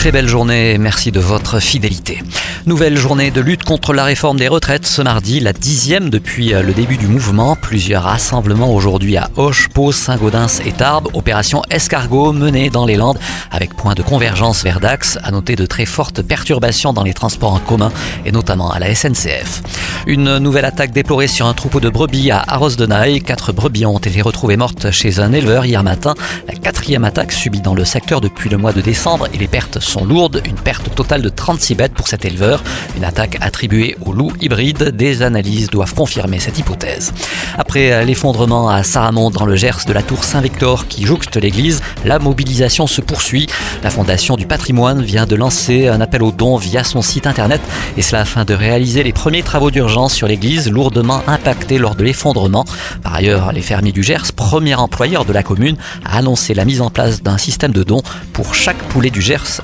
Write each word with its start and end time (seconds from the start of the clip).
Très 0.00 0.12
belle 0.12 0.28
journée, 0.28 0.78
merci 0.78 1.12
de 1.12 1.20
votre 1.20 1.60
fidélité. 1.60 2.22
Nouvelle 2.64 2.96
journée 2.96 3.30
de 3.30 3.42
lutte 3.42 3.64
contre 3.64 3.92
la 3.92 4.04
réforme 4.04 4.38
des 4.38 4.48
retraites 4.48 4.86
ce 4.86 5.02
mardi, 5.02 5.40
la 5.40 5.52
dixième 5.52 6.08
depuis 6.08 6.54
euh, 6.54 6.62
le 6.62 6.72
début 6.72 6.96
du 6.96 7.06
mouvement. 7.06 7.54
Plusieurs 7.54 8.04
rassemblements 8.04 8.72
aujourd'hui 8.72 9.18
à 9.18 9.28
Hoche, 9.36 9.68
Pau, 9.68 9.92
Saint-Gaudens 9.92 10.62
et 10.64 10.72
Tarbes. 10.72 11.08
Opération 11.12 11.62
Escargot 11.68 12.32
menée 12.32 12.70
dans 12.70 12.86
les 12.86 12.96
Landes 12.96 13.18
avec 13.50 13.74
point 13.74 13.92
de 13.92 14.00
convergence 14.00 14.62
vers 14.62 14.80
Dax. 14.80 15.18
À 15.22 15.32
noter 15.32 15.54
de 15.54 15.66
très 15.66 15.84
fortes 15.84 16.22
perturbations 16.22 16.94
dans 16.94 17.02
les 17.02 17.12
transports 17.12 17.52
en 17.52 17.58
commun 17.58 17.92
et 18.24 18.32
notamment 18.32 18.70
à 18.70 18.78
la 18.78 18.94
SNCF. 18.94 19.62
Une 20.06 20.38
nouvelle 20.38 20.64
attaque 20.64 20.92
déplorée 20.92 21.28
sur 21.28 21.46
un 21.46 21.52
troupeau 21.52 21.80
de 21.80 21.90
brebis 21.90 22.30
à 22.30 22.42
Arros 22.46 22.70
de 22.70 22.86
Naï. 22.86 23.20
Quatre 23.20 23.52
brebis 23.52 23.84
ont 23.84 23.98
été 23.98 24.22
retrouvées 24.22 24.56
mortes 24.56 24.90
chez 24.92 25.18
un 25.18 25.32
éleveur 25.34 25.66
hier 25.66 25.82
matin. 25.82 26.14
La 26.48 26.54
quatrième 26.54 27.04
attaque 27.04 27.32
subie 27.32 27.60
dans 27.60 27.74
le 27.74 27.84
secteur 27.84 28.22
depuis 28.22 28.48
le 28.48 28.56
mois 28.56 28.72
de 28.72 28.80
décembre 28.80 29.28
et 29.34 29.38
les 29.38 29.48
pertes 29.48 29.80
sont 29.80 29.89
lourdes. 29.98 30.42
Une 30.44 30.54
perte 30.56 30.94
totale 30.94 31.22
de 31.22 31.28
36 31.28 31.74
bêtes 31.74 31.94
pour 31.94 32.08
cet 32.08 32.24
éleveur. 32.24 32.62
Une 32.96 33.04
attaque 33.04 33.36
attribuée 33.40 33.96
au 34.04 34.12
loup 34.12 34.32
hybride. 34.40 34.96
Des 34.96 35.22
analyses 35.22 35.70
doivent 35.70 35.94
confirmer 35.94 36.38
cette 36.38 36.58
hypothèse. 36.58 37.12
Après 37.58 38.04
l'effondrement 38.04 38.68
à 38.68 38.82
Saramond 38.82 39.30
dans 39.30 39.46
le 39.46 39.56
Gers 39.56 39.84
de 39.86 39.92
la 39.92 40.02
tour 40.02 40.24
Saint-Victor 40.24 40.86
qui 40.86 41.04
jouxte 41.04 41.36
l'église, 41.36 41.82
la 42.04 42.18
mobilisation 42.18 42.86
se 42.86 43.00
poursuit. 43.00 43.48
La 43.82 43.90
Fondation 43.90 44.36
du 44.36 44.46
patrimoine 44.46 45.02
vient 45.02 45.26
de 45.26 45.34
lancer 45.34 45.88
un 45.88 46.00
appel 46.00 46.22
aux 46.22 46.32
dons 46.32 46.56
via 46.56 46.84
son 46.84 47.02
site 47.02 47.26
internet 47.26 47.60
et 47.96 48.02
cela 48.02 48.22
afin 48.22 48.44
de 48.44 48.54
réaliser 48.54 49.02
les 49.02 49.12
premiers 49.12 49.42
travaux 49.42 49.70
d'urgence 49.70 50.14
sur 50.14 50.28
l'église 50.28 50.70
lourdement 50.70 51.22
impactée 51.26 51.78
lors 51.78 51.94
de 51.94 52.04
l'effondrement. 52.04 52.64
Par 53.02 53.14
ailleurs, 53.14 53.52
les 53.52 53.62
fermiers 53.62 53.92
du 53.92 54.02
Gers, 54.02 54.32
premier 54.34 54.74
employeur 54.74 55.24
de 55.24 55.32
la 55.32 55.42
commune, 55.42 55.76
a 56.04 56.18
annoncé 56.18 56.54
la 56.54 56.64
mise 56.64 56.80
en 56.80 56.90
place 56.90 57.22
d'un 57.22 57.38
système 57.38 57.72
de 57.72 57.82
dons. 57.82 58.02
Pour 58.32 58.54
chaque 58.54 58.78
poulet 58.84 59.10
du 59.10 59.22
Gers 59.22 59.60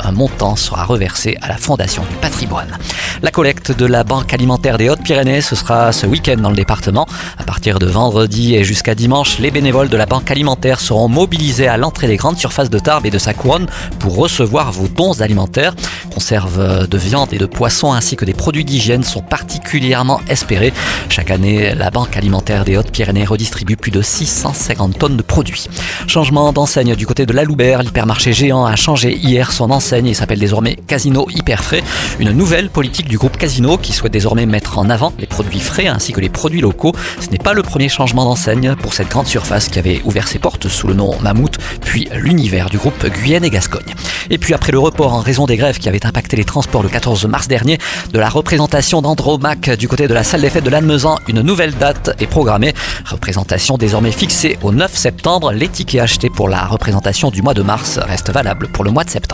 un 0.00 0.12
montant 0.12 0.56
sera 0.56 0.84
reversé 0.84 1.36
à 1.42 1.48
la 1.48 1.56
Fondation 1.56 2.02
du 2.10 2.16
patrimoine. 2.16 2.76
La 3.22 3.30
collecte 3.30 3.70
de 3.72 3.86
la 3.86 4.04
Banque 4.04 4.32
alimentaire 4.34 4.78
des 4.78 4.90
Hautes-Pyrénées, 4.90 5.40
ce 5.40 5.54
sera 5.54 5.92
ce 5.92 6.06
week-end 6.06 6.36
dans 6.36 6.50
le 6.50 6.56
département. 6.56 7.06
À 7.38 7.44
partir 7.44 7.78
de 7.78 7.86
vendredi 7.86 8.54
et 8.54 8.64
jusqu'à 8.64 8.94
dimanche, 8.94 9.38
les 9.38 9.50
bénévoles 9.50 9.88
de 9.88 9.96
la 9.96 10.06
Banque 10.06 10.30
alimentaire 10.30 10.80
seront 10.80 11.08
mobilisés 11.08 11.68
à 11.68 11.76
l'entrée 11.76 12.06
des 12.06 12.16
grandes 12.16 12.38
surfaces 12.38 12.70
de 12.70 12.78
Tarbes 12.78 13.06
et 13.06 13.10
de 13.10 13.18
sa 13.18 13.32
couronne 13.32 13.66
pour 13.98 14.16
recevoir 14.16 14.72
vos 14.72 14.88
dons 14.88 15.20
alimentaires. 15.20 15.74
Conserves 16.12 16.88
de 16.88 16.98
viande 16.98 17.32
et 17.32 17.38
de 17.38 17.46
poisson 17.46 17.92
ainsi 17.92 18.16
que 18.16 18.24
des 18.24 18.34
produits 18.34 18.64
d'hygiène 18.64 19.04
sont 19.04 19.22
particulièrement 19.22 20.20
espérés. 20.28 20.72
Chaque 21.08 21.30
année, 21.30 21.74
la 21.74 21.90
Banque 21.90 22.16
alimentaire 22.16 22.64
des 22.64 22.76
Hautes-Pyrénées 22.76 23.24
redistribue 23.24 23.76
plus 23.76 23.90
de 23.90 24.02
650 24.02 24.98
tonnes 24.98 25.16
de 25.16 25.22
produits. 25.22 25.68
Changement 26.06 26.52
d'enseigne 26.52 26.96
du 26.96 27.06
côté 27.06 27.26
de 27.26 27.32
la 27.32 27.44
Loubert, 27.44 27.82
l'hypermarché 27.82 28.32
géant 28.32 28.66
a 28.66 28.76
changé 28.76 29.14
hier 29.16 29.43
son 29.52 29.70
enseigne 29.70 30.06
et 30.06 30.14
s'appelle 30.14 30.38
désormais 30.38 30.76
Casino 30.86 31.26
Hyper 31.30 31.62
Frais. 31.62 31.82
Une 32.18 32.32
nouvelle 32.32 32.70
politique 32.70 33.08
du 33.08 33.18
groupe 33.18 33.36
Casino 33.36 33.76
qui 33.78 33.92
souhaite 33.92 34.12
désormais 34.12 34.46
mettre 34.46 34.78
en 34.78 34.90
avant 34.90 35.12
les 35.18 35.26
produits 35.26 35.60
frais 35.60 35.86
ainsi 35.86 36.12
que 36.12 36.20
les 36.20 36.28
produits 36.28 36.60
locaux. 36.60 36.92
Ce 37.20 37.28
n'est 37.30 37.38
pas 37.38 37.52
le 37.52 37.62
premier 37.62 37.88
changement 37.88 38.24
d'enseigne 38.24 38.74
pour 38.76 38.94
cette 38.94 39.08
grande 39.08 39.26
surface 39.26 39.68
qui 39.68 39.78
avait 39.78 40.00
ouvert 40.04 40.28
ses 40.28 40.38
portes 40.38 40.68
sous 40.68 40.86
le 40.86 40.94
nom 40.94 41.18
Mammouth, 41.20 41.58
puis 41.80 42.08
l'univers 42.14 42.70
du 42.70 42.78
groupe 42.78 43.06
Guyenne 43.06 43.44
et 43.44 43.50
Gascogne. 43.50 43.94
Et 44.30 44.38
puis 44.38 44.54
après 44.54 44.72
le 44.72 44.78
report 44.78 45.14
en 45.14 45.20
raison 45.20 45.46
des 45.46 45.56
grèves 45.56 45.78
qui 45.78 45.88
avaient 45.88 46.06
impacté 46.06 46.36
les 46.36 46.44
transports 46.44 46.82
le 46.82 46.88
14 46.88 47.26
mars 47.26 47.48
dernier, 47.48 47.78
de 48.12 48.18
la 48.18 48.28
représentation 48.28 49.02
d'Andromac 49.02 49.70
du 49.70 49.88
côté 49.88 50.08
de 50.08 50.14
la 50.14 50.24
salle 50.24 50.40
des 50.40 50.50
fêtes 50.50 50.64
de 50.64 50.70
Lannemezan, 50.70 51.18
une 51.28 51.40
nouvelle 51.40 51.74
date 51.74 52.14
est 52.20 52.26
programmée. 52.26 52.74
Représentation 53.04 53.76
désormais 53.76 54.12
fixée 54.12 54.58
au 54.62 54.72
9 54.72 54.94
septembre. 54.94 55.52
Les 55.52 55.68
tickets 55.68 56.00
achetés 56.00 56.30
pour 56.30 56.48
la 56.48 56.64
représentation 56.64 57.30
du 57.30 57.42
mois 57.42 57.54
de 57.54 57.62
mars 57.62 57.98
restent 57.98 58.30
valables 58.30 58.68
pour 58.68 58.84
le 58.84 58.90
mois 58.90 59.04
de 59.04 59.10
septembre. 59.10 59.33